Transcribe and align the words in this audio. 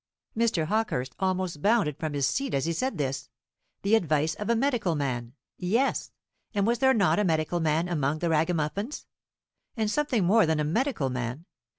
Mr. 0.35 0.65
Hawkehurst 0.65 1.13
almost 1.19 1.61
bounded 1.61 1.95
from 1.99 2.13
his 2.13 2.25
seat 2.25 2.55
as 2.55 2.65
he 2.65 2.73
said 2.73 2.97
this. 2.97 3.29
The 3.83 3.93
advice 3.93 4.33
of 4.33 4.49
a 4.49 4.55
medical 4.55 4.95
man? 4.95 5.33
Yes; 5.59 6.11
and 6.55 6.65
was 6.65 6.79
there 6.79 6.95
not 6.95 7.19
a 7.19 7.23
medical 7.23 7.59
man 7.59 7.87
among 7.87 8.17
the 8.17 8.29
Ragamuffins? 8.31 9.05
and 9.77 9.91
something 9.91 10.23
more 10.25 10.47
than 10.47 10.59
a 10.59 10.63
medical 10.63 11.11
man? 11.11 11.45